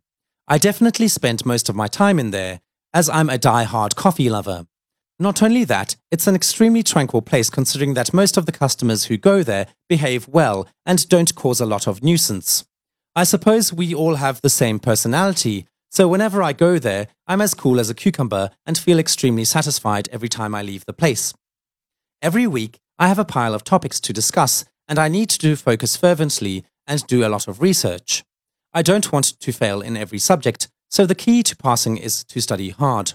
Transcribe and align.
I 0.47 0.59
definitely 0.59 1.07
spend 1.07 1.43
most 1.43 1.69
of 1.69 1.75
my 1.75 1.87
time 1.87 2.19
in 2.19 2.29
there, 2.29 2.61
as 2.93 3.09
I'm 3.09 3.31
a 3.31 3.39
die-hard 3.39 3.95
coffee 3.95 4.29
lover. 4.29 4.67
Not 5.17 5.41
only 5.41 5.63
that, 5.63 5.95
it's 6.11 6.27
an 6.27 6.35
extremely 6.35 6.83
tranquil 6.83 7.21
place 7.21 7.49
considering 7.49 7.93
that 7.93 8.13
most 8.13 8.35
of 8.35 8.45
the 8.45 8.51
customers 8.51 9.05
who 9.05 9.15
go 9.15 9.43
there 9.43 9.67
behave 9.87 10.27
well 10.27 10.67
and 10.85 11.07
don't 11.07 11.33
cause 11.35 11.61
a 11.61 11.65
lot 11.65 11.87
of 11.87 12.03
nuisance. 12.03 12.65
I 13.15 13.23
suppose 13.23 13.71
we 13.71 13.95
all 13.95 14.15
have 14.15 14.41
the 14.41 14.49
same 14.49 14.77
personality, 14.77 15.67
so 15.89 16.09
whenever 16.09 16.43
I 16.43 16.51
go 16.51 16.77
there, 16.79 17.07
I'm 17.27 17.39
as 17.39 17.53
cool 17.53 17.79
as 17.79 17.89
a 17.89 17.95
cucumber 17.95 18.49
and 18.65 18.77
feel 18.77 18.99
extremely 18.99 19.45
satisfied 19.45 20.09
every 20.11 20.27
time 20.27 20.53
I 20.53 20.61
leave 20.61 20.85
the 20.85 20.91
place. 20.91 21.33
Every 22.21 22.45
week, 22.45 22.79
I 22.99 23.07
have 23.07 23.19
a 23.19 23.23
pile 23.23 23.53
of 23.53 23.63
topics 23.63 24.01
to 24.01 24.11
discuss, 24.11 24.65
and 24.85 24.99
I 24.99 25.07
need 25.07 25.29
to 25.29 25.55
focus 25.55 25.95
fervently 25.95 26.65
and 26.85 27.07
do 27.07 27.25
a 27.25 27.29
lot 27.29 27.47
of 27.47 27.61
research. 27.61 28.25
I 28.73 28.81
don't 28.81 29.13
want 29.13 29.39
to 29.39 29.51
fail 29.53 29.81
in 29.81 29.95
every 29.95 30.19
subject, 30.19 30.67
so 30.89 31.05
the 31.05 31.15
key 31.15 31.41
to 31.43 31.55
passing 31.55 31.95
is 31.95 32.25
to 32.25 32.41
study 32.41 32.71
hard. 32.71 33.13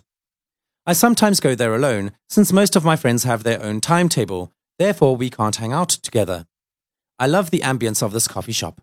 I 0.86 0.94
sometimes 0.94 1.40
go 1.40 1.54
there 1.54 1.74
alone, 1.74 2.12
since 2.30 2.54
most 2.54 2.74
of 2.74 2.84
my 2.84 2.96
friends 2.96 3.24
have 3.24 3.42
their 3.42 3.62
own 3.62 3.82
timetable, 3.82 4.52
therefore, 4.78 5.14
we 5.14 5.28
can't 5.28 5.56
hang 5.56 5.74
out 5.74 5.90
together. 5.90 6.46
I 7.18 7.26
love 7.26 7.50
the 7.50 7.60
ambience 7.60 8.02
of 8.02 8.12
this 8.12 8.26
coffee 8.26 8.52
shop. 8.52 8.80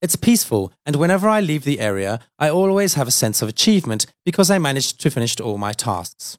It's 0.00 0.14
peaceful, 0.14 0.72
and 0.86 0.94
whenever 0.94 1.28
I 1.28 1.40
leave 1.40 1.64
the 1.64 1.80
area, 1.80 2.20
I 2.38 2.50
always 2.50 2.94
have 2.94 3.08
a 3.08 3.10
sense 3.10 3.42
of 3.42 3.48
achievement 3.48 4.06
because 4.24 4.48
I 4.48 4.58
managed 4.58 5.00
to 5.00 5.10
finish 5.10 5.38
all 5.40 5.58
my 5.58 5.72
tasks. 5.72 6.38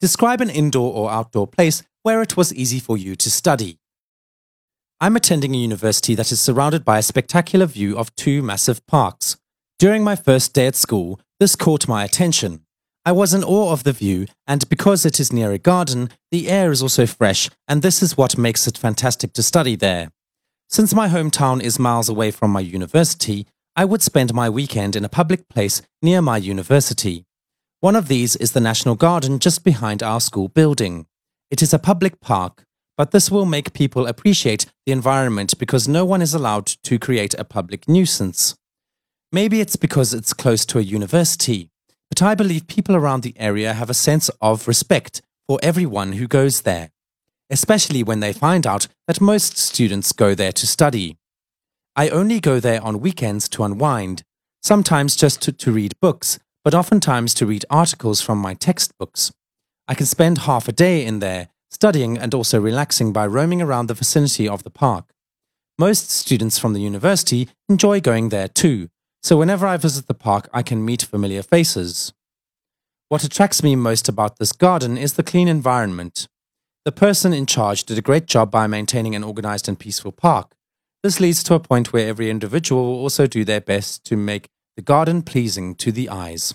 Describe 0.00 0.40
an 0.40 0.48
indoor 0.48 0.94
or 0.94 1.10
outdoor 1.10 1.48
place 1.48 1.82
where 2.02 2.22
it 2.22 2.36
was 2.36 2.54
easy 2.54 2.78
for 2.78 2.96
you 2.96 3.16
to 3.16 3.30
study. 3.30 3.78
I'm 5.02 5.16
attending 5.16 5.54
a 5.54 5.58
university 5.58 6.14
that 6.16 6.30
is 6.30 6.42
surrounded 6.42 6.84
by 6.84 6.98
a 6.98 7.02
spectacular 7.02 7.64
view 7.64 7.96
of 7.96 8.14
two 8.16 8.42
massive 8.42 8.86
parks. 8.86 9.38
During 9.78 10.04
my 10.04 10.14
first 10.14 10.52
day 10.52 10.66
at 10.66 10.76
school, 10.76 11.18
this 11.38 11.56
caught 11.56 11.88
my 11.88 12.04
attention. 12.04 12.66
I 13.06 13.12
was 13.12 13.32
in 13.32 13.42
awe 13.42 13.72
of 13.72 13.84
the 13.84 13.94
view, 13.94 14.26
and 14.46 14.68
because 14.68 15.06
it 15.06 15.18
is 15.18 15.32
near 15.32 15.52
a 15.52 15.58
garden, 15.58 16.10
the 16.30 16.50
air 16.50 16.70
is 16.70 16.82
also 16.82 17.06
fresh, 17.06 17.48
and 17.66 17.80
this 17.80 18.02
is 18.02 18.18
what 18.18 18.36
makes 18.36 18.66
it 18.66 18.76
fantastic 18.76 19.32
to 19.32 19.42
study 19.42 19.74
there. 19.74 20.12
Since 20.68 20.94
my 20.94 21.08
hometown 21.08 21.62
is 21.62 21.78
miles 21.78 22.10
away 22.10 22.30
from 22.30 22.50
my 22.50 22.60
university, 22.60 23.46
I 23.74 23.86
would 23.86 24.02
spend 24.02 24.34
my 24.34 24.50
weekend 24.50 24.96
in 24.96 25.04
a 25.06 25.08
public 25.08 25.48
place 25.48 25.80
near 26.02 26.20
my 26.20 26.36
university. 26.36 27.24
One 27.80 27.96
of 27.96 28.08
these 28.08 28.36
is 28.36 28.52
the 28.52 28.60
National 28.60 28.96
Garden 28.96 29.38
just 29.38 29.64
behind 29.64 30.02
our 30.02 30.20
school 30.20 30.48
building. 30.48 31.06
It 31.50 31.62
is 31.62 31.72
a 31.72 31.78
public 31.78 32.20
park, 32.20 32.66
but 33.00 33.12
this 33.12 33.30
will 33.30 33.46
make 33.46 33.72
people 33.72 34.06
appreciate 34.06 34.66
the 34.84 34.92
environment 34.92 35.58
because 35.58 35.88
no 35.88 36.04
one 36.04 36.20
is 36.20 36.34
allowed 36.34 36.66
to 36.66 36.98
create 36.98 37.32
a 37.38 37.44
public 37.44 37.88
nuisance. 37.88 38.54
Maybe 39.32 39.62
it's 39.62 39.76
because 39.76 40.12
it's 40.12 40.34
close 40.34 40.66
to 40.66 40.78
a 40.78 40.82
university, 40.82 41.70
but 42.10 42.20
I 42.20 42.34
believe 42.34 42.66
people 42.66 42.94
around 42.94 43.22
the 43.22 43.32
area 43.38 43.72
have 43.72 43.88
a 43.88 43.94
sense 43.94 44.28
of 44.42 44.68
respect 44.68 45.22
for 45.48 45.58
everyone 45.62 46.12
who 46.12 46.28
goes 46.28 46.60
there, 46.60 46.90
especially 47.48 48.02
when 48.02 48.20
they 48.20 48.34
find 48.34 48.66
out 48.66 48.86
that 49.06 49.18
most 49.18 49.56
students 49.56 50.12
go 50.12 50.34
there 50.34 50.52
to 50.52 50.66
study. 50.66 51.16
I 51.96 52.10
only 52.10 52.38
go 52.38 52.60
there 52.60 52.82
on 52.82 53.00
weekends 53.00 53.48
to 53.48 53.64
unwind, 53.64 54.24
sometimes 54.62 55.16
just 55.16 55.40
to, 55.44 55.52
to 55.52 55.72
read 55.72 55.98
books, 56.02 56.38
but 56.62 56.74
oftentimes 56.74 57.32
to 57.32 57.46
read 57.46 57.64
articles 57.70 58.20
from 58.20 58.36
my 58.36 58.52
textbooks. 58.52 59.32
I 59.88 59.94
can 59.94 60.04
spend 60.04 60.40
half 60.40 60.68
a 60.68 60.72
day 60.72 61.02
in 61.02 61.20
there 61.20 61.48
studying 61.70 62.18
and 62.18 62.34
also 62.34 62.60
relaxing 62.60 63.12
by 63.12 63.26
roaming 63.26 63.62
around 63.62 63.86
the 63.86 63.94
vicinity 63.94 64.48
of 64.48 64.62
the 64.64 64.70
park. 64.70 65.12
Most 65.78 66.10
students 66.10 66.58
from 66.58 66.72
the 66.72 66.80
university 66.80 67.48
enjoy 67.68 68.00
going 68.00 68.28
there 68.28 68.48
too, 68.48 68.88
so 69.22 69.36
whenever 69.36 69.66
I 69.66 69.76
visit 69.76 70.06
the 70.06 70.14
park, 70.14 70.48
I 70.52 70.62
can 70.62 70.84
meet 70.84 71.02
familiar 71.02 71.42
faces. 71.42 72.12
What 73.08 73.24
attracts 73.24 73.62
me 73.62 73.76
most 73.76 74.08
about 74.08 74.38
this 74.38 74.52
garden 74.52 74.96
is 74.96 75.14
the 75.14 75.22
clean 75.22 75.48
environment. 75.48 76.28
The 76.84 76.92
person 76.92 77.32
in 77.32 77.46
charge 77.46 77.84
did 77.84 77.98
a 77.98 78.02
great 78.02 78.26
job 78.26 78.50
by 78.50 78.66
maintaining 78.66 79.14
an 79.14 79.24
organized 79.24 79.68
and 79.68 79.78
peaceful 79.78 80.12
park. 80.12 80.54
This 81.02 81.18
leads 81.20 81.42
to 81.44 81.54
a 81.54 81.60
point 81.60 81.92
where 81.92 82.08
every 82.08 82.30
individual 82.30 82.84
will 82.84 83.00
also 83.00 83.26
do 83.26 83.44
their 83.44 83.60
best 83.60 84.04
to 84.06 84.16
make 84.16 84.48
the 84.76 84.82
garden 84.82 85.22
pleasing 85.22 85.74
to 85.76 85.92
the 85.92 86.08
eyes. 86.08 86.54